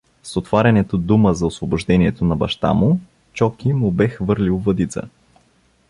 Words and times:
С 0.23 0.37
отварянето 0.37 0.97
дума 0.97 1.33
за 1.33 1.45
освобождението 1.45 2.25
на 2.25 2.35
баща 2.35 2.73
му 2.73 2.99
Чоки 3.33 3.73
му 3.73 3.91
бе 3.91 4.07
хвърлил 4.09 4.57
въдица. 4.57 5.07